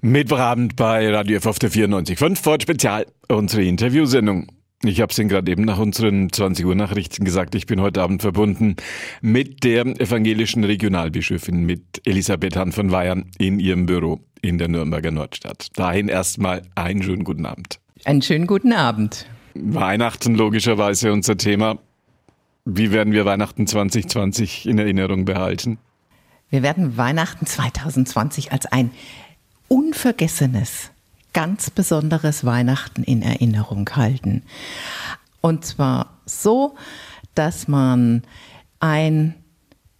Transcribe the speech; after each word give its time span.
Mittwochabend 0.00 0.76
bei 0.76 1.12
Radio 1.12 1.38
F 1.38 1.46
auf 1.46 1.58
der 1.58 1.72
94.5 1.72 2.36
Ford 2.36 2.62
Spezial, 2.62 3.06
unsere 3.26 3.64
Interviewsendung. 3.64 4.46
Ich 4.84 5.00
habe 5.00 5.10
es 5.10 5.18
Ihnen 5.18 5.28
gerade 5.28 5.50
eben 5.50 5.64
nach 5.64 5.78
unseren 5.78 6.32
20 6.32 6.66
Uhr 6.66 6.76
Nachrichten 6.76 7.24
gesagt. 7.24 7.56
Ich 7.56 7.66
bin 7.66 7.80
heute 7.80 8.00
Abend 8.00 8.22
verbunden 8.22 8.76
mit 9.22 9.64
der 9.64 9.84
evangelischen 10.00 10.62
Regionalbischöfin, 10.62 11.66
mit 11.66 12.00
Elisabeth 12.04 12.54
Hahn 12.54 12.70
von 12.70 12.92
Weihern 12.92 13.28
in 13.38 13.58
ihrem 13.58 13.86
Büro 13.86 14.20
in 14.40 14.58
der 14.58 14.68
Nürnberger 14.68 15.10
Nordstadt. 15.10 15.66
Dahin 15.74 16.06
erstmal 16.06 16.62
einen 16.76 17.02
schönen 17.02 17.24
guten 17.24 17.44
Abend. 17.44 17.80
Einen 18.04 18.22
schönen 18.22 18.46
guten 18.46 18.72
Abend. 18.72 19.26
Weihnachten 19.54 20.36
logischerweise 20.36 21.12
unser 21.12 21.36
Thema. 21.36 21.76
Wie 22.64 22.92
werden 22.92 23.12
wir 23.12 23.24
Weihnachten 23.24 23.66
2020 23.66 24.68
in 24.68 24.78
Erinnerung 24.78 25.24
behalten? 25.24 25.78
Wir 26.50 26.62
werden 26.62 26.96
Weihnachten 26.96 27.46
2020 27.46 28.52
als 28.52 28.66
ein 28.66 28.92
unvergessenes, 29.68 30.90
ganz 31.32 31.70
besonderes 31.70 32.44
Weihnachten 32.44 33.04
in 33.04 33.22
Erinnerung 33.22 33.88
halten. 33.94 34.42
Und 35.40 35.64
zwar 35.64 36.18
so, 36.26 36.74
dass 37.34 37.68
man 37.68 38.22
ein 38.80 39.34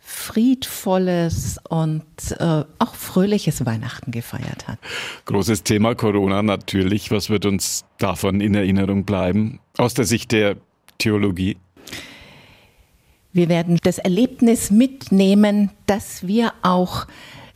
friedvolles 0.09 1.59
und 1.69 2.03
äh, 2.39 2.65
auch 2.79 2.95
fröhliches 2.95 3.67
Weihnachten 3.67 4.11
gefeiert 4.11 4.67
hat. 4.67 4.79
Großes 5.27 5.65
Thema 5.65 5.95
Corona 5.95 6.43
natürlich. 6.43 7.11
Was 7.11 7.29
wird 7.29 7.45
uns 7.45 7.85
davon 7.99 8.41
in 8.41 8.55
Erinnerung 8.55 9.05
bleiben? 9.05 9.61
Aus 9.77 9.93
der 9.93 10.07
Sicht 10.07 10.33
der 10.33 10.57
Theologie? 10.97 11.59
Wir 13.35 13.51
werden 13.51 13.79
das 13.85 13.99
Erlebnis 13.99 14.71
mitnehmen, 14.71 15.71
dass 15.87 16.27
wir 16.27 16.55
auch 16.63 17.07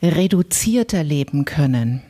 reduzierter 0.02 1.02
leben 1.02 1.44
können. 1.44 2.02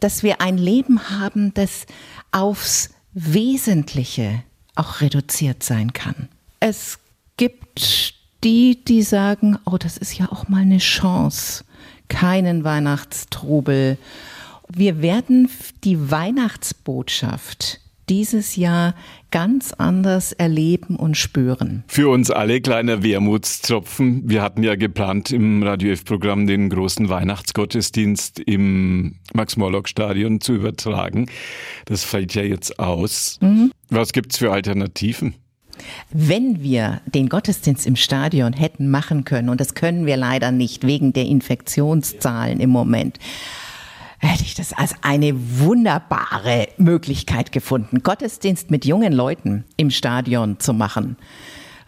Dass 0.00 0.22
wir 0.22 0.40
ein 0.40 0.58
Leben 0.58 1.10
haben, 1.10 1.54
das 1.54 1.86
aufs 2.30 2.90
Wesentliche 3.12 4.42
auch 4.74 5.00
reduziert 5.00 5.62
sein 5.62 5.92
kann. 5.92 6.28
Es 6.60 6.98
gibt 7.36 8.14
die, 8.44 8.84
die 8.84 9.02
sagen, 9.02 9.58
oh, 9.64 9.76
das 9.78 9.96
ist 9.96 10.16
ja 10.16 10.30
auch 10.30 10.48
mal 10.48 10.62
eine 10.62 10.78
Chance, 10.78 11.64
keinen 12.08 12.64
Weihnachtstrubel. 12.64 13.98
Wir 14.68 15.02
werden 15.02 15.50
die 15.84 16.10
Weihnachtsbotschaft 16.10 17.80
dieses 18.08 18.56
Jahr 18.56 18.94
ganz 19.30 19.72
anders 19.72 20.32
erleben 20.32 20.96
und 20.96 21.16
spüren. 21.16 21.84
Für 21.86 22.08
uns 22.08 22.30
alle 22.30 22.60
kleiner 22.60 23.02
Wermutstropfen. 23.02 24.28
Wir 24.28 24.42
hatten 24.42 24.62
ja 24.62 24.74
geplant 24.74 25.30
im 25.30 25.62
Radio 25.62 25.92
F-Programm 25.92 26.46
den 26.46 26.70
großen 26.70 27.08
Weihnachtsgottesdienst 27.08 28.40
im 28.40 29.16
Max-Morlock-Stadion 29.34 30.40
zu 30.40 30.54
übertragen. 30.54 31.26
Das 31.84 32.04
fällt 32.04 32.34
ja 32.34 32.42
jetzt 32.42 32.78
aus. 32.78 33.38
Mhm. 33.40 33.72
Was 33.90 34.12
gibt's 34.12 34.38
für 34.38 34.52
Alternativen? 34.52 35.34
Wenn 36.10 36.62
wir 36.62 37.00
den 37.06 37.28
Gottesdienst 37.28 37.86
im 37.86 37.96
Stadion 37.96 38.52
hätten 38.52 38.90
machen 38.90 39.24
können, 39.24 39.48
und 39.48 39.60
das 39.60 39.74
können 39.74 40.06
wir 40.06 40.16
leider 40.16 40.50
nicht 40.50 40.86
wegen 40.86 41.12
der 41.12 41.26
Infektionszahlen 41.26 42.60
im 42.60 42.70
Moment, 42.70 43.18
hätte 44.18 44.42
ich 44.42 44.54
das 44.54 44.72
als 44.72 44.94
eine 45.02 45.32
wunderbare 45.34 46.68
Möglichkeit 46.76 47.52
gefunden, 47.52 48.02
Gottesdienst 48.02 48.70
mit 48.70 48.84
jungen 48.84 49.12
Leuten 49.12 49.64
im 49.76 49.90
Stadion 49.90 50.58
zu 50.60 50.72
machen. 50.72 51.16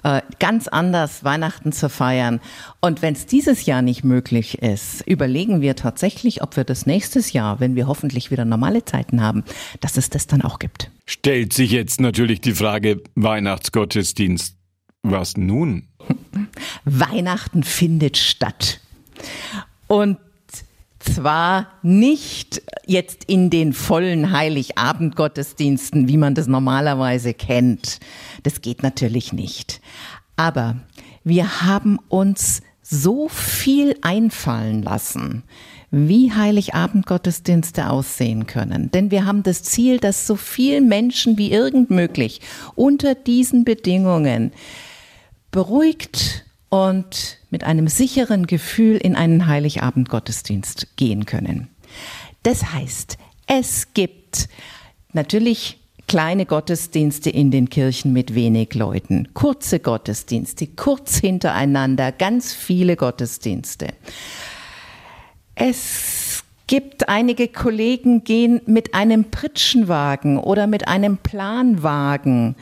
Äh, 0.02 0.22
ganz 0.38 0.66
anders 0.66 1.24
Weihnachten 1.24 1.72
zu 1.72 1.90
feiern. 1.90 2.40
Und 2.80 3.02
wenn 3.02 3.12
es 3.12 3.26
dieses 3.26 3.66
Jahr 3.66 3.82
nicht 3.82 4.02
möglich 4.02 4.62
ist, 4.62 5.02
überlegen 5.06 5.60
wir 5.60 5.76
tatsächlich, 5.76 6.42
ob 6.42 6.56
wir 6.56 6.64
das 6.64 6.86
nächstes 6.86 7.34
Jahr, 7.34 7.60
wenn 7.60 7.76
wir 7.76 7.86
hoffentlich 7.86 8.30
wieder 8.30 8.46
normale 8.46 8.84
Zeiten 8.84 9.20
haben, 9.20 9.44
dass 9.80 9.98
es 9.98 10.08
das 10.08 10.26
dann 10.26 10.40
auch 10.40 10.58
gibt. 10.58 10.90
Stellt 11.04 11.52
sich 11.52 11.70
jetzt 11.70 12.00
natürlich 12.00 12.40
die 12.40 12.54
Frage 12.54 13.02
Weihnachtsgottesdienst. 13.14 14.56
Was 15.02 15.36
nun? 15.36 15.88
Weihnachten 16.84 17.62
findet 17.62 18.16
statt. 18.16 18.80
Und 19.86 20.18
zwar 21.00 21.68
nicht 21.82 22.62
jetzt 22.86 23.24
in 23.24 23.50
den 23.50 23.72
vollen 23.72 24.32
Heiligabend-Gottesdiensten, 24.32 26.08
wie 26.08 26.16
man 26.16 26.34
das 26.34 26.46
normalerweise 26.46 27.34
kennt. 27.34 27.98
Das 28.42 28.60
geht 28.60 28.82
natürlich 28.82 29.32
nicht. 29.32 29.80
Aber 30.36 30.76
wir 31.24 31.62
haben 31.62 31.98
uns 32.08 32.62
so 32.82 33.28
viel 33.28 33.96
einfallen 34.02 34.82
lassen, 34.82 35.42
wie 35.90 36.32
Heiligabend-Gottesdienste 36.32 37.90
aussehen 37.90 38.46
können. 38.46 38.90
Denn 38.90 39.10
wir 39.10 39.26
haben 39.26 39.42
das 39.42 39.62
Ziel, 39.62 39.98
dass 39.98 40.26
so 40.26 40.36
viele 40.36 40.80
Menschen 40.80 41.36
wie 41.36 41.50
irgend 41.50 41.90
möglich 41.90 42.40
unter 42.74 43.14
diesen 43.14 43.64
Bedingungen 43.64 44.52
beruhigt 45.50 46.44
und 46.70 47.38
mit 47.50 47.64
einem 47.64 47.88
sicheren 47.88 48.46
Gefühl 48.46 48.96
in 48.96 49.16
einen 49.16 49.46
Heiligabend-Gottesdienst 49.46 50.96
gehen 50.96 51.26
können. 51.26 51.68
Das 52.42 52.72
heißt, 52.72 53.18
es 53.46 53.92
gibt 53.92 54.48
natürlich 55.12 55.78
kleine 56.06 56.46
Gottesdienste 56.46 57.30
in 57.30 57.50
den 57.50 57.68
Kirchen 57.68 58.12
mit 58.12 58.34
wenig 58.34 58.74
Leuten, 58.74 59.28
kurze 59.34 59.78
Gottesdienste, 59.80 60.68
kurz 60.68 61.18
hintereinander, 61.18 62.12
ganz 62.12 62.54
viele 62.54 62.96
Gottesdienste. 62.96 63.88
Es 65.54 66.44
gibt 66.66 67.08
einige 67.08 67.48
Kollegen 67.48 68.22
gehen 68.22 68.60
mit 68.66 68.94
einem 68.94 69.30
Pritschenwagen 69.30 70.38
oder 70.38 70.66
mit 70.68 70.86
einem 70.86 71.16
Planwagen 71.18 72.54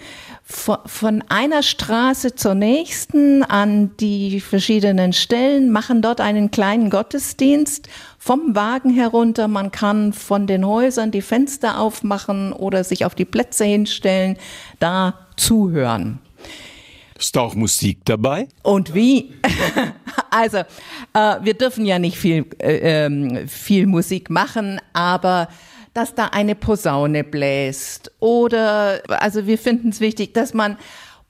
von 0.51 1.23
einer 1.29 1.63
Straße 1.63 2.35
zur 2.35 2.55
nächsten 2.55 3.43
an 3.43 3.95
die 3.99 4.41
verschiedenen 4.41 5.13
Stellen, 5.13 5.71
machen 5.71 6.01
dort 6.01 6.23
einen 6.23 6.51
kleinen 6.51 6.89
Gottesdienst 6.89 7.87
vom 8.19 8.57
Wagen 8.57 8.89
herunter. 8.89 9.47
Man 9.47 9.71
kann 9.73 10.15
von 10.15 10.47
den 10.47 10.67
Häusern 10.67 11.11
die 11.11 11.21
Fenster 11.21 11.79
aufmachen 11.79 12.55
oder 12.55 12.83
sich 12.83 13.05
auf 13.05 13.15
die 13.15 13.27
Plätze 13.27 13.67
hinstellen, 13.67 14.39
da 14.79 15.27
zuhören. 15.37 16.19
Ist 17.19 17.37
da 17.37 17.41
auch 17.41 17.55
Musik 17.55 17.99
dabei? 18.07 18.49
Und 18.63 18.95
wie? 18.95 19.35
also, 20.31 20.59
äh, 20.59 21.37
wir 21.43 21.55
dürfen 21.55 21.85
ja 21.85 21.99
nicht 21.99 22.17
viel, 22.17 22.47
äh, 22.59 23.07
äh, 23.07 23.47
viel 23.49 23.87
Musik 23.87 24.31
machen, 24.31 24.81
aber 24.95 25.49
dass 25.95 26.15
da 26.15 26.27
eine 26.27 26.55
Posaune 26.55 27.25
bläst 27.25 28.13
oder, 28.21 29.03
also 29.09 29.47
wir 29.47 29.59
finden 29.59 29.91
es 29.91 30.01
wichtig, 30.01 30.35
dass 30.35 30.55
man 30.55 30.77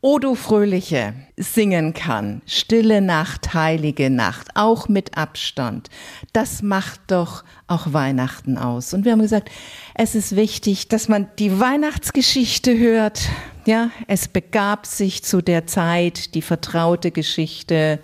O 0.00 0.20
du 0.20 0.36
Fröhliche 0.36 1.12
singen 1.36 1.92
kann. 1.92 2.40
Stille 2.46 3.00
Nacht, 3.00 3.52
heilige 3.52 4.10
Nacht, 4.10 4.50
auch 4.54 4.88
mit 4.88 5.18
Abstand. 5.18 5.88
Das 6.32 6.62
macht 6.62 7.00
doch 7.08 7.42
auch 7.66 7.92
Weihnachten 7.92 8.58
aus. 8.58 8.94
Und 8.94 9.04
wir 9.04 9.10
haben 9.10 9.22
gesagt, 9.22 9.50
es 9.94 10.14
ist 10.14 10.36
wichtig, 10.36 10.86
dass 10.86 11.08
man 11.08 11.26
die 11.40 11.58
Weihnachtsgeschichte 11.58 12.78
hört. 12.78 13.28
Ja, 13.66 13.90
es 14.06 14.28
begab 14.28 14.86
sich 14.86 15.24
zu 15.24 15.42
der 15.42 15.66
Zeit 15.66 16.36
die 16.36 16.42
vertraute 16.42 17.10
Geschichte 17.10 17.98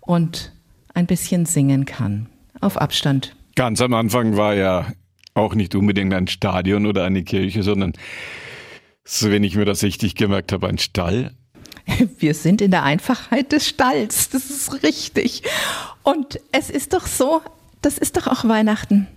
und 0.00 0.52
ein 0.92 1.06
bisschen 1.06 1.46
singen 1.46 1.86
kann. 1.86 2.28
Auf 2.60 2.76
Abstand. 2.76 3.34
Ganz 3.56 3.80
am 3.80 3.94
Anfang 3.94 4.36
war 4.36 4.54
ja 4.54 4.92
auch 5.40 5.54
nicht 5.54 5.74
unbedingt 5.74 6.14
ein 6.14 6.28
Stadion 6.28 6.86
oder 6.86 7.04
eine 7.04 7.24
Kirche, 7.24 7.62
sondern, 7.62 7.92
so 9.04 9.30
wenn 9.30 9.44
ich 9.44 9.56
mir 9.56 9.64
das 9.64 9.82
richtig 9.82 10.14
gemerkt 10.14 10.52
habe, 10.52 10.68
ein 10.68 10.78
Stall. 10.78 11.34
Wir 12.18 12.34
sind 12.34 12.60
in 12.60 12.70
der 12.70 12.84
Einfachheit 12.84 13.52
des 13.52 13.68
Stalls, 13.68 14.30
das 14.30 14.50
ist 14.50 14.82
richtig. 14.82 15.42
Und 16.02 16.38
es 16.52 16.70
ist 16.70 16.92
doch 16.92 17.06
so, 17.06 17.42
das 17.82 17.98
ist 17.98 18.16
doch 18.16 18.26
auch 18.26 18.46
Weihnachten. 18.46 19.08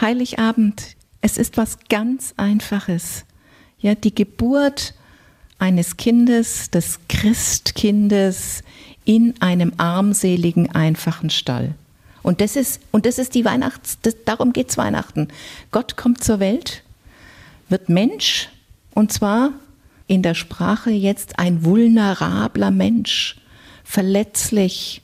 Heiligabend, 0.00 0.96
es 1.20 1.36
ist 1.36 1.56
was 1.56 1.78
ganz 1.88 2.34
Einfaches. 2.36 3.24
Ja, 3.78 3.94
die 3.94 4.14
Geburt 4.14 4.94
eines 5.58 5.96
Kindes, 5.96 6.70
des 6.70 6.98
Christkindes 7.08 8.62
in 9.04 9.34
einem 9.40 9.72
armseligen, 9.76 10.70
einfachen 10.74 11.30
Stall. 11.30 11.74
Und 12.22 12.40
das 12.40 12.56
ist, 12.56 12.80
und 12.90 13.06
das 13.06 13.18
ist 13.18 13.34
die 13.34 13.44
Weihnachts, 13.44 13.98
das, 14.02 14.16
darum 14.24 14.52
geht's 14.52 14.76
Weihnachten. 14.76 15.28
Gott 15.70 15.96
kommt 15.96 16.22
zur 16.22 16.40
Welt, 16.40 16.82
wird 17.68 17.88
Mensch, 17.88 18.48
und 18.94 19.12
zwar 19.12 19.52
in 20.06 20.22
der 20.22 20.34
Sprache 20.34 20.90
jetzt 20.90 21.38
ein 21.38 21.64
vulnerabler 21.64 22.70
Mensch, 22.70 23.36
verletzlich. 23.84 25.02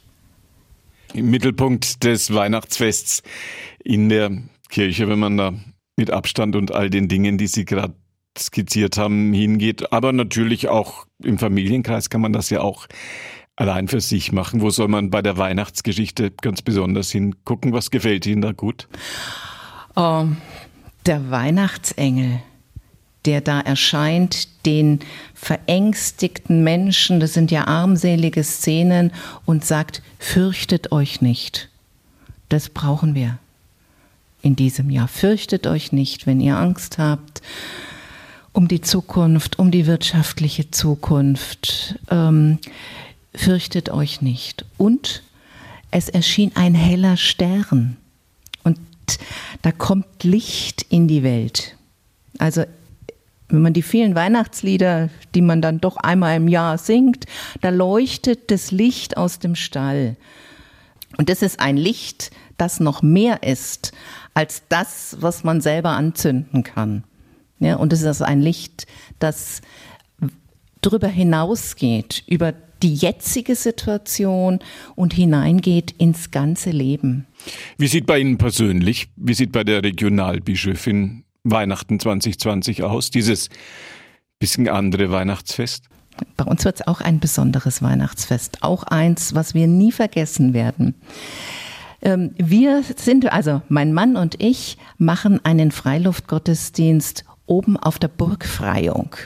Im 1.14 1.30
Mittelpunkt 1.30 2.04
des 2.04 2.34
Weihnachtsfests 2.34 3.22
in 3.82 4.08
der 4.08 4.30
Kirche, 4.68 5.08
wenn 5.08 5.18
man 5.18 5.36
da 5.36 5.54
mit 5.96 6.10
Abstand 6.10 6.56
und 6.56 6.72
all 6.72 6.90
den 6.90 7.08
Dingen, 7.08 7.38
die 7.38 7.46
Sie 7.46 7.64
gerade 7.64 7.94
skizziert 8.36 8.98
haben, 8.98 9.32
hingeht. 9.32 9.92
Aber 9.92 10.12
natürlich 10.12 10.68
auch 10.68 11.06
im 11.22 11.38
Familienkreis 11.38 12.10
kann 12.10 12.20
man 12.20 12.32
das 12.32 12.50
ja 12.50 12.60
auch 12.60 12.86
allein 13.56 13.88
für 13.88 14.00
sich 14.00 14.32
machen? 14.32 14.60
Wo 14.60 14.70
soll 14.70 14.88
man 14.88 15.10
bei 15.10 15.22
der 15.22 15.38
Weihnachtsgeschichte 15.38 16.30
ganz 16.30 16.62
besonders 16.62 17.10
hingucken? 17.10 17.72
Was 17.72 17.90
gefällt 17.90 18.26
Ihnen 18.26 18.42
da 18.42 18.52
gut? 18.52 18.86
Oh, 19.96 20.26
der 21.06 21.30
Weihnachtsengel, 21.30 22.40
der 23.24 23.40
da 23.40 23.60
erscheint, 23.60 24.66
den 24.66 25.00
verängstigten 25.34 26.62
Menschen, 26.62 27.18
das 27.18 27.32
sind 27.32 27.50
ja 27.50 27.66
armselige 27.66 28.44
Szenen, 28.44 29.12
und 29.46 29.64
sagt, 29.64 30.02
fürchtet 30.18 30.92
euch 30.92 31.22
nicht. 31.22 31.70
Das 32.48 32.68
brauchen 32.68 33.14
wir 33.14 33.38
in 34.42 34.54
diesem 34.54 34.90
Jahr. 34.90 35.08
Fürchtet 35.08 35.66
euch 35.66 35.92
nicht, 35.92 36.26
wenn 36.26 36.40
ihr 36.40 36.56
Angst 36.56 36.98
habt 36.98 37.42
um 38.56 38.68
die 38.68 38.80
Zukunft, 38.80 39.58
um 39.58 39.70
die 39.70 39.86
wirtschaftliche 39.86 40.70
Zukunft. 40.70 41.98
Ähm, 42.10 42.58
fürchtet 43.36 43.90
euch 43.90 44.22
nicht. 44.22 44.64
Und 44.76 45.22
es 45.90 46.08
erschien 46.08 46.52
ein 46.54 46.74
heller 46.74 47.16
Stern. 47.16 47.96
Und 48.64 48.78
da 49.62 49.72
kommt 49.72 50.24
Licht 50.24 50.86
in 50.88 51.06
die 51.08 51.22
Welt. 51.22 51.76
Also 52.38 52.64
wenn 53.48 53.62
man 53.62 53.72
die 53.72 53.82
vielen 53.82 54.14
Weihnachtslieder, 54.14 55.08
die 55.34 55.40
man 55.40 55.62
dann 55.62 55.80
doch 55.80 55.96
einmal 55.96 56.36
im 56.36 56.48
Jahr 56.48 56.78
singt, 56.78 57.26
da 57.60 57.68
leuchtet 57.68 58.50
das 58.50 58.72
Licht 58.72 59.16
aus 59.16 59.38
dem 59.38 59.54
Stall. 59.54 60.16
Und 61.16 61.28
das 61.28 61.42
ist 61.42 61.60
ein 61.60 61.76
Licht, 61.76 62.30
das 62.58 62.80
noch 62.80 63.02
mehr 63.02 63.42
ist 63.42 63.92
als 64.34 64.62
das, 64.68 65.16
was 65.20 65.44
man 65.44 65.60
selber 65.60 65.90
anzünden 65.90 66.62
kann. 66.62 67.04
Ja, 67.58 67.76
und 67.76 67.92
es 67.92 68.02
ist 68.02 68.20
ein 68.20 68.42
Licht, 68.42 68.86
das 69.18 69.62
darüber 70.82 71.08
hinausgeht, 71.08 72.22
über 72.26 72.52
die 72.82 72.94
jetzige 72.94 73.54
Situation 73.54 74.58
und 74.94 75.14
hineingeht 75.14 75.92
ins 75.92 76.30
ganze 76.30 76.70
Leben. 76.70 77.26
Wie 77.78 77.88
sieht 77.88 78.06
bei 78.06 78.18
Ihnen 78.18 78.38
persönlich, 78.38 79.08
wie 79.16 79.34
sieht 79.34 79.52
bei 79.52 79.64
der 79.64 79.82
Regionalbischöfin 79.82 81.24
Weihnachten 81.44 82.00
2020 82.00 82.82
aus, 82.82 83.10
dieses 83.10 83.48
bisschen 84.38 84.68
andere 84.68 85.10
Weihnachtsfest? 85.10 85.84
Bei 86.36 86.44
uns 86.44 86.64
wird 86.64 86.80
es 86.80 86.86
auch 86.86 87.00
ein 87.00 87.20
besonderes 87.20 87.82
Weihnachtsfest, 87.82 88.62
auch 88.62 88.84
eins, 88.84 89.34
was 89.34 89.54
wir 89.54 89.66
nie 89.66 89.92
vergessen 89.92 90.54
werden. 90.54 90.94
Ähm, 92.02 92.34
wir 92.36 92.82
sind, 92.96 93.30
also 93.32 93.62
mein 93.68 93.92
Mann 93.92 94.16
und 94.16 94.42
ich, 94.42 94.78
machen 94.98 95.44
einen 95.44 95.72
Freiluftgottesdienst 95.72 97.24
oben 97.46 97.76
auf 97.76 97.98
der 97.98 98.08
Burgfreiung 98.08 99.16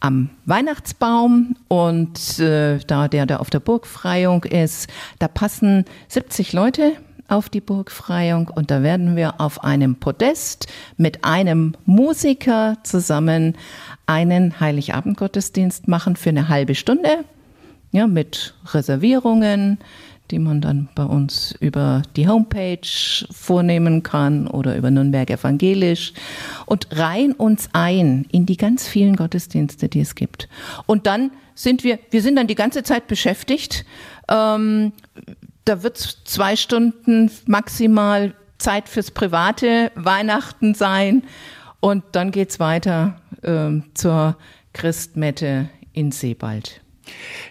am 0.00 0.30
Weihnachtsbaum 0.44 1.56
und 1.68 2.38
äh, 2.38 2.78
da 2.86 3.08
der 3.08 3.26
da 3.26 3.36
auf 3.36 3.50
der 3.50 3.60
Burgfreiung 3.60 4.44
ist, 4.44 4.88
da 5.18 5.28
passen 5.28 5.84
70 6.08 6.52
Leute 6.52 6.92
auf 7.28 7.48
die 7.48 7.60
Burgfreiung 7.60 8.48
und 8.54 8.70
da 8.70 8.82
werden 8.82 9.14
wir 9.14 9.40
auf 9.40 9.62
einem 9.62 9.96
Podest 9.96 10.66
mit 10.96 11.24
einem 11.24 11.74
Musiker 11.84 12.78
zusammen 12.84 13.56
einen 14.06 14.60
Heiligabendgottesdienst 14.60 15.88
machen 15.88 16.16
für 16.16 16.30
eine 16.30 16.48
halbe 16.48 16.74
Stunde, 16.74 17.24
ja, 17.92 18.06
mit 18.06 18.54
Reservierungen, 18.72 19.78
die 20.30 20.38
man 20.38 20.60
dann 20.60 20.88
bei 20.94 21.04
uns 21.04 21.54
über 21.60 22.02
die 22.16 22.28
Homepage 22.28 22.80
vornehmen 23.30 24.02
kann 24.02 24.46
oder 24.46 24.76
über 24.76 24.90
Nürnberg 24.90 25.30
Evangelisch 25.30 26.12
und 26.66 26.88
reihen 26.92 27.32
uns 27.32 27.68
ein 27.72 28.26
in 28.30 28.46
die 28.46 28.56
ganz 28.56 28.86
vielen 28.86 29.16
Gottesdienste, 29.16 29.88
die 29.88 30.00
es 30.00 30.14
gibt. 30.14 30.48
Und 30.86 31.06
dann 31.06 31.30
sind 31.54 31.84
wir, 31.84 31.98
wir 32.10 32.22
sind 32.22 32.36
dann 32.36 32.46
die 32.46 32.54
ganze 32.54 32.82
Zeit 32.82 33.08
beschäftigt. 33.08 33.84
Ähm, 34.28 34.92
da 35.64 35.82
wird 35.82 35.98
zwei 35.98 36.56
Stunden 36.56 37.30
maximal 37.46 38.34
Zeit 38.58 38.88
fürs 38.88 39.10
private 39.10 39.92
Weihnachten 39.94 40.74
sein 40.74 41.22
und 41.80 42.04
dann 42.12 42.30
geht's 42.30 42.58
weiter 42.58 43.20
ähm, 43.42 43.84
zur 43.94 44.36
Christmette 44.72 45.68
in 45.92 46.12
Sebald. 46.12 46.80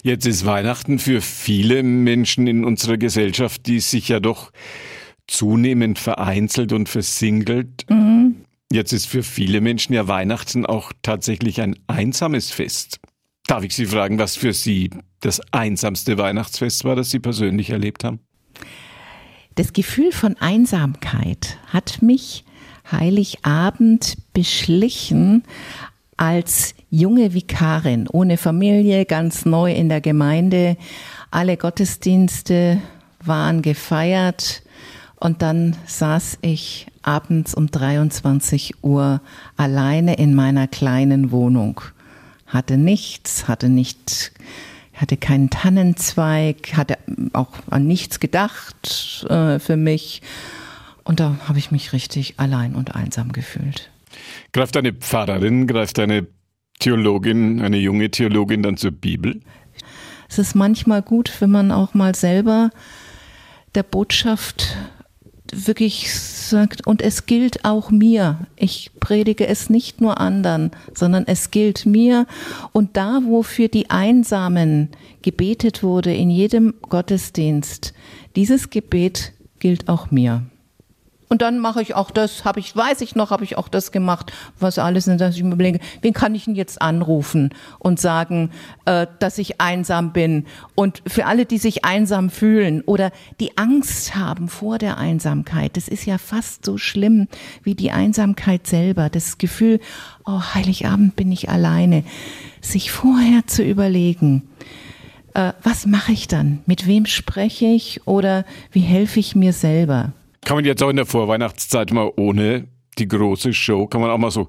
Jetzt 0.04 0.26
ist 0.26 0.46
Weihnachten 0.46 1.00
für 1.00 1.22
viele 1.22 1.84
Menschen 1.84 2.48
in 2.48 2.64
unserer 2.64 2.98
Gesellschaft, 2.98 3.66
die 3.68 3.80
sich 3.80 4.08
ja 4.08 4.20
doch 4.20 4.52
zunehmend 5.28 6.00
vereinzelt 6.00 6.72
und 6.74 6.90
versingelt. 6.90 7.86
Mhm. 7.90 8.36
Jetzt 8.72 8.94
ist 8.94 9.08
für 9.08 9.24
viele 9.24 9.62
Menschen 9.62 9.94
ja 9.94 10.08
Weihnachten 10.08 10.66
auch 10.66 10.92
tatsächlich 11.02 11.62
ein 11.62 11.78
einsames 11.88 12.52
Fest. 12.52 13.00
Darf 13.48 13.64
ich 13.64 13.74
Sie 13.74 13.86
fragen, 13.86 14.20
was 14.20 14.36
für 14.36 14.54
Sie 14.54 14.90
das 15.22 15.42
einsamste 15.52 16.18
Weihnachtsfest 16.18 16.84
war, 16.84 16.96
das 16.96 17.10
Sie 17.10 17.20
persönlich 17.20 17.70
erlebt 17.70 18.04
haben? 18.04 18.20
Das 19.56 19.74
Gefühl 19.74 20.12
von 20.12 20.38
Einsamkeit 20.38 21.58
hat 21.68 22.02
mich 22.02 22.44
Heiligabend 22.92 24.18
beschlichen, 24.34 25.44
als 26.18 26.74
junge 26.90 27.34
Vikarin, 27.34 28.08
ohne 28.12 28.38
Familie, 28.38 29.06
ganz 29.06 29.46
neu 29.46 29.72
in 29.72 29.90
der 29.90 30.02
Gemeinde. 30.02 30.78
Alle 31.32 31.58
Gottesdienste 31.58 32.82
waren 33.24 33.62
gefeiert 33.62 34.64
und 35.20 35.42
dann 35.42 35.76
saß 35.86 36.40
ich 36.42 36.88
abends 37.02 37.54
um 37.54 37.72
23 37.72 38.84
Uhr 38.84 39.22
alleine 39.56 40.16
in 40.16 40.36
meiner 40.36 40.68
kleinen 40.68 41.32
Wohnung. 41.32 41.82
Hatte 42.46 42.78
nichts, 42.78 43.48
hatte 43.48 43.70
nicht, 43.70 44.32
hatte 44.94 45.18
keinen 45.18 45.50
Tannenzweig, 45.50 46.76
hatte 46.76 46.98
auch 47.34 47.52
an 47.70 47.88
nichts 47.88 48.20
gedacht 48.20 49.26
äh, 49.30 49.60
für 49.60 49.78
mich. 49.78 50.22
Und 51.04 51.20
da 51.20 51.38
habe 51.48 51.60
ich 51.60 51.72
mich 51.72 51.94
richtig 51.94 52.36
allein 52.38 52.76
und 52.76 52.96
einsam 52.96 53.32
gefühlt. 53.32 53.90
Greift 54.52 54.78
eine 54.78 54.94
Pfarrerin, 54.94 55.68
greift 55.68 56.00
eine 56.00 56.28
Theologin, 56.80 57.62
eine 57.62 57.78
junge 57.78 58.12
Theologin 58.12 58.64
dann 58.64 58.78
zur 58.78 58.92
Bibel? 58.92 59.42
Es 60.30 60.38
ist 60.38 60.56
manchmal 60.56 61.02
gut, 61.02 61.32
wenn 61.40 61.52
man 61.52 61.72
auch 61.72 61.94
mal 61.94 62.16
selber 62.16 62.70
der 63.76 63.84
Botschaft 63.84 64.78
wirklich 65.54 66.14
sagt, 66.14 66.86
und 66.86 67.02
es 67.02 67.26
gilt 67.26 67.66
auch 67.66 67.92
mir. 67.92 68.48
Ich 68.56 68.92
predige 69.00 69.48
es 69.48 69.70
nicht 69.70 70.02
nur 70.02 70.20
anderen, 70.20 70.72
sondern 70.94 71.26
es 71.26 71.52
gilt 71.52 71.86
mir. 71.86 72.26
Und 72.74 72.98
da, 72.98 73.22
wo 73.24 73.44
für 73.44 73.68
die 73.68 73.90
Einsamen 73.90 74.90
gebetet 75.22 75.84
wurde 75.84 76.14
in 76.14 76.30
jedem 76.30 76.74
Gottesdienst, 76.82 77.94
dieses 78.36 78.70
Gebet 78.70 79.34
gilt 79.60 79.88
auch 79.90 80.12
mir. 80.12 80.44
Und 81.30 81.42
dann 81.42 81.60
mache 81.60 81.82
ich 81.82 81.94
auch 81.94 82.10
das, 82.10 82.46
habe 82.46 82.62
ich, 82.62 82.74
weiß 82.74 83.02
ich 83.02 83.16
noch, 83.16 83.32
habe 83.32 83.44
ich 83.44 83.58
auch 83.58 83.68
das 83.68 83.92
gemacht, 83.92 84.32
was 84.60 84.80
alles, 84.80 85.06
dass 85.06 85.36
ich 85.36 85.44
mir 85.44 85.54
überlege, 85.54 85.80
wen 86.02 86.14
kann 86.14 86.34
ich 86.36 86.46
denn 86.46 86.56
jetzt 86.56 86.82
anrufen 86.82 87.54
und 87.80 88.00
sagen, 88.00 88.52
äh, 88.86 89.08
dass 89.20 89.38
ich 89.38 89.60
einsam 89.60 90.14
bin? 90.14 90.46
Und 90.76 91.04
für 91.06 91.26
alle, 91.26 91.46
die 91.46 91.58
sich 91.58 91.84
einsam 91.84 92.30
fühlen 92.30 92.82
oder 92.82 93.12
die 93.42 93.58
Angst 93.58 94.16
haben 94.16 94.48
vor 94.48 94.78
der 94.78 94.98
Einsamkeit, 94.98 95.76
das 95.76 95.90
ist 95.90 96.06
ja 96.06 96.18
fast 96.18 96.66
so 96.66 96.78
schlimm 96.78 97.28
wie 97.62 97.76
die 97.76 97.92
Einsamkeit 97.92 98.66
selber. 98.66 99.10
Das 99.10 99.38
Gefühl, 99.38 99.82
oh, 100.26 100.42
Heiligabend 100.54 101.18
bin 101.18 101.32
ich 101.32 101.50
alleine. 101.50 102.04
Sich 102.62 102.92
vorher 102.92 103.46
zu 103.48 103.64
überlegen, 103.64 104.48
äh, 105.34 105.52
was 105.62 105.86
mache 105.86 106.14
ich 106.14 106.30
dann? 106.30 106.60
Mit 106.66 106.88
wem 106.88 107.06
spreche 107.06 107.66
ich 107.66 108.08
oder 108.08 108.46
wie 108.72 108.80
helfe 108.80 109.20
ich 109.20 109.36
mir 109.36 109.52
selber? 109.52 110.14
Kann 110.48 110.56
man 110.56 110.64
jetzt 110.64 110.82
auch 110.82 110.90
in 110.90 110.96
der 110.96 111.06
Vorweihnachtszeit 111.06 111.92
mal 111.92 112.10
ohne 112.16 112.70
die 112.98 113.08
große 113.10 113.52
Show, 113.52 113.86
kann 113.86 114.00
man 114.00 114.10
auch 114.10 114.18
mal 114.18 114.32
so 114.32 114.48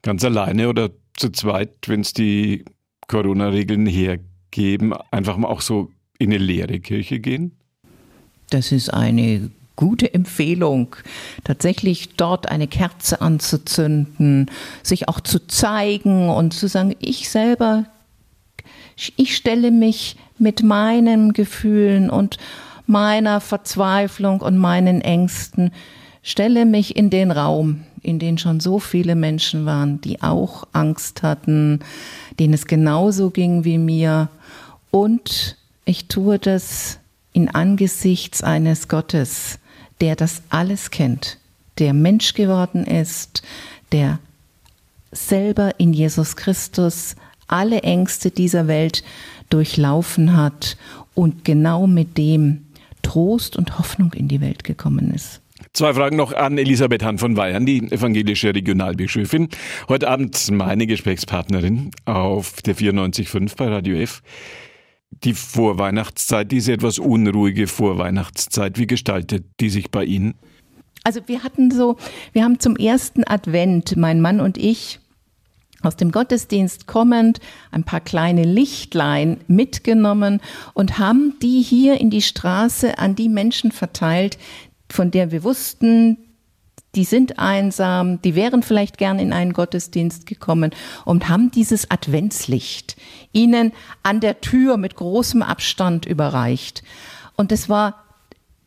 ganz 0.00 0.24
alleine 0.24 0.70
oder 0.70 0.88
zu 1.14 1.28
zweit, 1.28 1.74
wenn 1.88 2.00
es 2.00 2.14
die 2.14 2.64
Corona-Regeln 3.06 3.84
hergeben, 3.84 4.94
einfach 5.10 5.36
mal 5.36 5.48
auch 5.48 5.60
so 5.60 5.90
in 6.18 6.32
eine 6.32 6.42
leere 6.42 6.80
Kirche 6.80 7.20
gehen? 7.20 7.54
Das 8.48 8.72
ist 8.72 8.88
eine 8.88 9.50
gute 9.76 10.14
Empfehlung, 10.14 10.96
tatsächlich 11.44 12.16
dort 12.16 12.48
eine 12.48 12.66
Kerze 12.66 13.20
anzuzünden, 13.20 14.50
sich 14.82 15.06
auch 15.06 15.20
zu 15.20 15.46
zeigen 15.46 16.30
und 16.30 16.54
zu 16.54 16.66
sagen, 16.66 16.96
ich 16.98 17.28
selber, 17.28 17.84
ich 19.16 19.36
stelle 19.36 19.70
mich 19.70 20.16
mit 20.38 20.62
meinen 20.62 21.34
Gefühlen 21.34 22.08
und 22.08 22.38
meiner 22.86 23.40
Verzweiflung 23.40 24.40
und 24.40 24.56
meinen 24.58 25.00
Ängsten, 25.00 25.72
stelle 26.22 26.66
mich 26.66 26.96
in 26.96 27.10
den 27.10 27.30
Raum, 27.30 27.84
in 28.02 28.18
den 28.18 28.38
schon 28.38 28.60
so 28.60 28.78
viele 28.78 29.14
Menschen 29.14 29.66
waren, 29.66 30.00
die 30.00 30.22
auch 30.22 30.66
Angst 30.72 31.22
hatten, 31.22 31.80
denen 32.38 32.54
es 32.54 32.66
genauso 32.66 33.30
ging 33.30 33.64
wie 33.64 33.78
mir. 33.78 34.28
Und 34.90 35.56
ich 35.84 36.08
tue 36.08 36.38
das 36.38 36.98
in 37.32 37.48
Angesichts 37.48 38.42
eines 38.42 38.88
Gottes, 38.88 39.58
der 40.00 40.16
das 40.16 40.42
alles 40.50 40.90
kennt, 40.90 41.38
der 41.78 41.92
Mensch 41.92 42.34
geworden 42.34 42.86
ist, 42.86 43.42
der 43.92 44.18
selber 45.12 45.78
in 45.78 45.92
Jesus 45.92 46.36
Christus 46.36 47.16
alle 47.46 47.82
Ängste 47.82 48.30
dieser 48.30 48.66
Welt 48.66 49.04
durchlaufen 49.48 50.36
hat 50.36 50.76
und 51.14 51.44
genau 51.44 51.86
mit 51.86 52.18
dem 52.18 52.65
Trost 53.06 53.56
und 53.56 53.78
Hoffnung 53.78 54.12
in 54.14 54.26
die 54.26 54.40
Welt 54.40 54.64
gekommen 54.64 55.12
ist. 55.14 55.40
Zwei 55.72 55.94
Fragen 55.94 56.16
noch 56.16 56.32
an 56.32 56.58
Elisabeth 56.58 57.04
Hahn 57.04 57.18
von 57.18 57.36
Weihern, 57.36 57.64
die 57.64 57.78
evangelische 57.90 58.54
Regionalbischöfin. 58.54 59.48
Heute 59.88 60.08
Abend 60.08 60.50
meine 60.50 60.86
Gesprächspartnerin 60.86 61.92
auf 62.04 62.62
der 62.62 62.74
94.5 62.74 63.56
bei 63.56 63.68
Radio 63.68 63.96
F. 63.96 64.22
Die 65.10 65.34
Vorweihnachtszeit, 65.34 66.50
diese 66.50 66.72
etwas 66.72 66.98
unruhige 66.98 67.68
Vorweihnachtszeit, 67.68 68.76
wie 68.78 68.88
gestaltet 68.88 69.44
die 69.60 69.70
sich 69.70 69.90
bei 69.90 70.04
Ihnen? 70.04 70.34
Also 71.04 71.20
wir 71.26 71.44
hatten 71.44 71.70
so, 71.70 71.96
wir 72.32 72.42
haben 72.42 72.58
zum 72.58 72.74
ersten 72.74 73.22
Advent, 73.24 73.96
mein 73.96 74.20
Mann 74.20 74.40
und 74.40 74.58
ich, 74.58 74.98
aus 75.82 75.96
dem 75.96 76.10
Gottesdienst 76.10 76.86
kommend 76.86 77.40
ein 77.70 77.84
paar 77.84 78.00
kleine 78.00 78.44
Lichtlein 78.44 79.38
mitgenommen 79.46 80.40
und 80.74 80.98
haben 80.98 81.34
die 81.42 81.62
hier 81.62 82.00
in 82.00 82.10
die 82.10 82.22
Straße 82.22 82.98
an 82.98 83.14
die 83.14 83.28
Menschen 83.28 83.72
verteilt, 83.72 84.38
von 84.90 85.10
der 85.10 85.30
wir 85.30 85.44
wussten, 85.44 86.18
die 86.96 87.04
sind 87.04 87.38
einsam, 87.38 88.22
die 88.22 88.34
wären 88.34 88.62
vielleicht 88.62 88.96
gern 88.96 89.18
in 89.18 89.32
einen 89.32 89.52
Gottesdienst 89.52 90.24
gekommen 90.24 90.70
und 91.04 91.28
haben 91.28 91.50
dieses 91.50 91.90
Adventslicht 91.90 92.96
ihnen 93.32 93.72
an 94.02 94.20
der 94.20 94.40
Tür 94.40 94.78
mit 94.78 94.96
großem 94.96 95.42
Abstand 95.42 96.06
überreicht. 96.06 96.82
Und 97.36 97.52
das 97.52 97.68
war, 97.68 98.02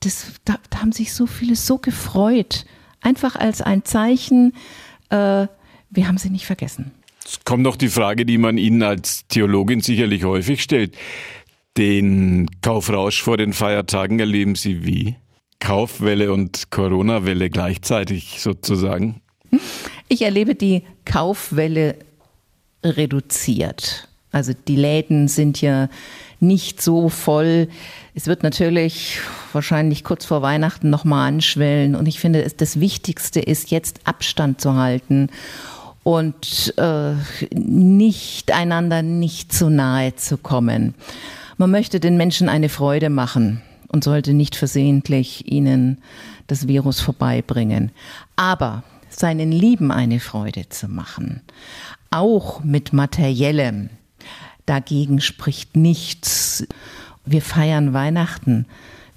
das, 0.01 0.33
da, 0.45 0.57
da 0.69 0.81
haben 0.81 0.91
sich 0.91 1.13
so 1.13 1.25
viele 1.25 1.55
so 1.55 1.79
gefreut, 1.79 2.65
einfach 3.01 3.35
als 3.35 3.61
ein 3.61 3.83
Zeichen, 3.83 4.53
äh, 5.09 5.47
wir 5.89 6.07
haben 6.07 6.19
sie 6.19 6.29
nicht 6.29 6.45
vergessen. 6.45 6.91
Es 7.29 7.41
kommt 7.45 7.61
noch 7.61 7.75
die 7.75 7.89
Frage, 7.89 8.25
die 8.25 8.39
man 8.39 8.57
Ihnen 8.57 8.81
als 8.81 9.27
Theologin 9.27 9.81
sicherlich 9.81 10.23
häufig 10.23 10.63
stellt. 10.63 10.95
Den 11.77 12.49
Kaufrausch 12.61 13.21
vor 13.21 13.37
den 13.37 13.53
Feiertagen 13.53 14.19
erleben 14.19 14.55
Sie 14.55 14.83
wie? 14.83 15.15
Kaufwelle 15.59 16.33
und 16.33 16.71
Corona-Welle 16.71 17.51
gleichzeitig 17.51 18.41
sozusagen? 18.41 19.21
Ich 20.07 20.23
erlebe 20.23 20.55
die 20.55 20.81
Kaufwelle 21.05 21.95
reduziert. 22.83 24.07
Also 24.31 24.53
die 24.67 24.75
Läden 24.75 25.27
sind 25.27 25.61
ja 25.61 25.87
nicht 26.39 26.81
so 26.81 27.09
voll. 27.09 27.67
Es 28.15 28.25
wird 28.25 28.41
natürlich 28.41 29.19
wahrscheinlich 29.53 30.03
kurz 30.03 30.25
vor 30.25 30.41
Weihnachten 30.41 30.89
nochmal 30.89 31.27
anschwellen. 31.27 31.95
Und 31.95 32.07
ich 32.07 32.19
finde, 32.19 32.47
das 32.57 32.79
Wichtigste 32.79 33.39
ist 33.39 33.69
jetzt 33.69 33.99
Abstand 34.05 34.61
zu 34.61 34.75
halten 34.75 35.29
und 36.03 36.73
äh, 36.77 37.13
nicht 37.53 38.51
einander 38.51 39.01
nicht 39.01 39.53
zu 39.53 39.69
nahe 39.69 40.15
zu 40.15 40.37
kommen. 40.37 40.95
Man 41.57 41.71
möchte 41.71 41.99
den 41.99 42.17
Menschen 42.17 42.49
eine 42.49 42.69
Freude 42.69 43.09
machen 43.09 43.61
und 43.89 44.03
sollte 44.03 44.33
nicht 44.33 44.55
versehentlich 44.55 45.51
ihnen 45.51 45.97
das 46.47 46.67
Virus 46.67 47.01
vorbeibringen. 47.01 47.91
Aber 48.35 48.83
seinen 49.09 49.51
Lieben 49.51 49.91
eine 49.91 50.19
Freude 50.19 50.69
zu 50.69 50.87
machen, 50.87 51.41
auch 52.11 52.63
mit 52.63 52.93
materiellem, 52.93 53.89
dagegen 54.65 55.19
spricht 55.19 55.75
nichts. 55.75 56.65
Wir 57.25 57.41
feiern 57.41 57.93
Weihnachten. 57.93 58.65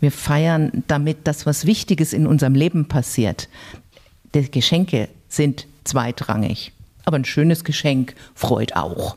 Wir 0.01 0.11
feiern 0.11 0.83
damit 0.89 1.19
das, 1.25 1.47
was 1.47 1.65
Wichtiges 1.65 2.13
in 2.13 2.27
unserem 2.27 2.55
Leben 2.55 2.89
passiert. 2.89 3.49
Die 4.35 4.51
Geschenke 4.51 5.09
sind 5.29 5.67
zweitrangig. 5.85 6.73
Aber 7.05 7.17
ein 7.17 7.25
schönes 7.25 7.65
Geschenk 7.65 8.15
freut 8.35 8.77
auch. 8.77 9.17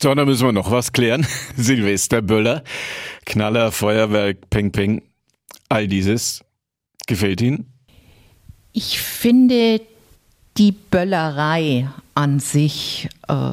So, 0.00 0.14
dann 0.14 0.26
müssen 0.26 0.46
wir 0.46 0.52
noch 0.52 0.70
was 0.70 0.92
klären. 0.92 1.26
Silvesterböller, 1.56 2.62
Knaller, 3.26 3.72
Feuerwerk, 3.72 4.50
Peng 4.50 4.72
Peng, 4.72 5.02
all 5.68 5.86
dieses. 5.86 6.44
Gefällt 7.06 7.40
Ihnen? 7.40 7.66
Ich 8.72 9.00
finde 9.00 9.80
die 10.56 10.72
Böllerei 10.72 11.88
an 12.14 12.38
sich 12.38 13.08
äh, 13.28 13.52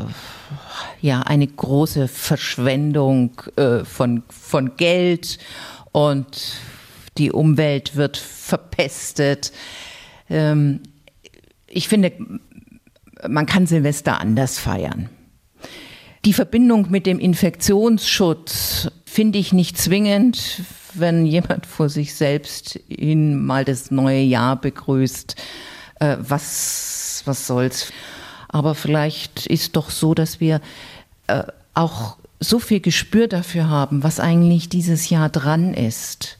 ja 1.01 1.21
eine 1.21 1.47
große 1.47 2.07
Verschwendung 2.07 3.41
äh, 3.55 3.83
von, 3.83 4.23
von 4.29 4.75
Geld 4.77 5.39
und 5.91 6.59
die 7.17 7.31
Umwelt 7.31 7.95
wird 7.95 8.17
verpestet. 8.17 9.51
Ähm, 10.29 10.81
ich 11.67 11.87
finde, 11.87 12.13
man 13.27 13.45
kann 13.45 13.67
Silvester 13.67 14.19
anders 14.19 14.59
feiern. 14.59 15.09
Die 16.25 16.33
Verbindung 16.33 16.89
mit 16.89 17.05
dem 17.05 17.19
Infektionsschutz 17.19 18.89
finde 19.05 19.39
ich 19.39 19.53
nicht 19.53 19.77
zwingend, 19.77 20.61
wenn 20.93 21.25
jemand 21.25 21.65
vor 21.65 21.89
sich 21.89 22.15
selbst 22.15 22.79
hin 22.87 23.45
mal 23.45 23.65
das 23.65 23.91
neue 23.91 24.21
Jahr 24.21 24.59
begrüßt. 24.59 25.35
Äh, 25.99 26.17
was, 26.19 27.21
was 27.25 27.47
soll's? 27.47 27.91
Aber 28.49 28.75
vielleicht 28.75 29.47
ist 29.47 29.75
doch 29.75 29.89
so, 29.89 30.13
dass 30.13 30.39
wir 30.39 30.61
äh, 31.27 31.43
auch 31.73 32.17
so 32.39 32.59
viel 32.59 32.79
Gespür 32.79 33.27
dafür 33.27 33.69
haben, 33.69 34.03
was 34.03 34.19
eigentlich 34.19 34.69
dieses 34.69 35.09
Jahr 35.09 35.29
dran 35.29 35.73
ist, 35.73 36.37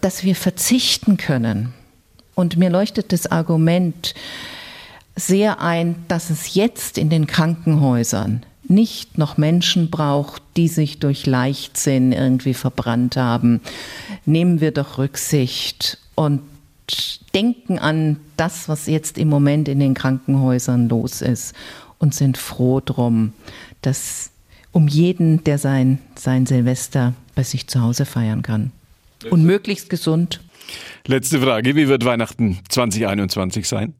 dass 0.00 0.24
wir 0.24 0.34
verzichten 0.34 1.16
können. 1.16 1.74
Und 2.36 2.58
mir 2.58 2.70
leuchtet 2.70 3.12
das 3.12 3.26
Argument, 3.26 4.14
sehr 5.16 5.62
ein, 5.62 5.96
dass 6.06 6.28
es 6.28 6.54
jetzt 6.54 6.98
in 6.98 7.08
den 7.08 7.26
Krankenhäusern 7.26 8.44
nicht 8.68 9.16
noch 9.16 9.38
Menschen 9.38 9.90
braucht, 9.90 10.42
die 10.56 10.68
sich 10.68 10.98
durch 10.98 11.24
Leichtsinn 11.24 12.12
irgendwie 12.12 12.52
verbrannt 12.52 13.16
haben. 13.16 13.62
Nehmen 14.26 14.60
wir 14.60 14.70
doch 14.70 14.98
Rücksicht 14.98 15.98
und 16.14 16.42
denken 17.34 17.78
an 17.78 18.18
das, 18.36 18.68
was 18.68 18.86
jetzt 18.86 19.16
im 19.16 19.28
Moment 19.28 19.66
in 19.68 19.80
den 19.80 19.94
Krankenhäusern 19.94 20.90
los 20.90 21.22
ist 21.22 21.54
und 21.98 22.14
sind 22.14 22.36
froh 22.36 22.82
drum, 22.84 23.32
dass 23.80 24.30
um 24.72 24.88
jeden, 24.88 25.42
der 25.44 25.56
sein, 25.56 26.00
sein 26.16 26.44
Silvester 26.44 27.14
bei 27.34 27.44
sich 27.44 27.66
zu 27.66 27.80
Hause 27.80 28.04
feiern 28.04 28.42
kann. 28.42 28.72
Und 29.30 29.44
möglichst 29.44 29.88
gesund. 29.88 30.40
Letzte 31.06 31.40
Frage, 31.40 31.76
wie 31.76 31.88
wird 31.88 32.04
Weihnachten 32.04 32.58
2021 32.68 33.68
sein? 33.68 33.94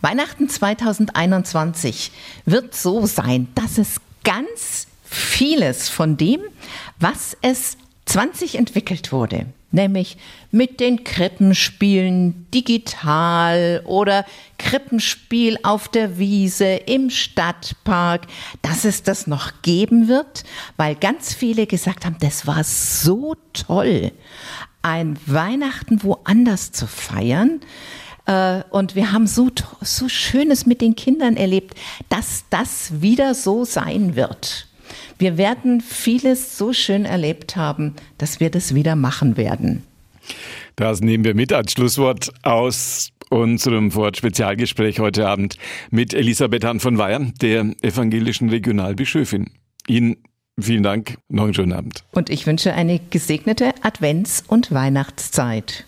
Weihnachten 0.00 0.48
2021 0.48 2.12
wird 2.44 2.74
so 2.74 3.06
sein, 3.06 3.48
dass 3.54 3.78
es 3.78 4.00
ganz 4.24 4.86
vieles 5.04 5.88
von 5.88 6.16
dem, 6.16 6.40
was 6.98 7.36
es 7.42 7.76
20 8.06 8.56
entwickelt 8.56 9.10
wurde, 9.10 9.46
nämlich 9.72 10.16
mit 10.52 10.78
den 10.80 11.02
Krippenspielen 11.02 12.46
digital 12.52 13.82
oder 13.84 14.24
Krippenspiel 14.58 15.58
auf 15.62 15.88
der 15.88 16.18
Wiese 16.18 16.66
im 16.66 17.10
Stadtpark, 17.10 18.26
dass 18.62 18.84
es 18.84 19.02
das 19.02 19.26
noch 19.26 19.62
geben 19.62 20.08
wird, 20.08 20.44
weil 20.76 20.94
ganz 20.94 21.34
viele 21.34 21.66
gesagt 21.66 22.04
haben, 22.04 22.16
das 22.20 22.46
war 22.46 22.62
so 22.62 23.34
toll, 23.52 24.12
ein 24.86 25.18
Weihnachten 25.26 26.04
woanders 26.04 26.70
zu 26.70 26.86
feiern. 26.86 27.60
Äh, 28.26 28.62
und 28.70 28.94
wir 28.94 29.10
haben 29.10 29.26
so, 29.26 29.50
so 29.80 30.08
Schönes 30.08 30.64
mit 30.64 30.80
den 30.80 30.94
Kindern 30.94 31.36
erlebt, 31.36 31.74
dass 32.08 32.44
das 32.50 33.02
wieder 33.02 33.34
so 33.34 33.64
sein 33.64 34.14
wird. 34.14 34.68
Wir 35.18 35.38
werden 35.38 35.80
vieles 35.80 36.56
so 36.56 36.72
schön 36.72 37.04
erlebt 37.04 37.56
haben, 37.56 37.94
dass 38.16 38.38
wir 38.38 38.48
das 38.48 38.76
wieder 38.76 38.94
machen 38.94 39.36
werden. 39.36 39.82
Das 40.76 41.00
nehmen 41.00 41.24
wir 41.24 41.34
mit 41.34 41.52
als 41.52 41.72
Schlusswort 41.72 42.32
aus 42.42 43.10
unserem 43.28 43.92
Wort-Spezialgespräch 43.94 45.00
heute 45.00 45.26
Abend 45.26 45.56
mit 45.90 46.14
Elisabeth 46.14 46.64
Hahn 46.64 46.78
von 46.78 46.96
Weyer, 46.96 47.32
der 47.40 47.74
evangelischen 47.82 48.50
Regionalbischöfin. 48.50 49.50
Ihnen 49.88 50.18
vielen 50.60 50.82
Dank, 50.82 51.18
noch 51.28 51.44
einen 51.44 51.54
schönen 51.54 51.72
Abend. 51.72 52.04
Und 52.12 52.30
ich 52.30 52.46
wünsche 52.46 52.72
eine 52.72 53.00
gesegnete 53.10 53.74
Advents- 53.82 54.44
und 54.46 54.72
Weihnachtszeit. 54.72 55.85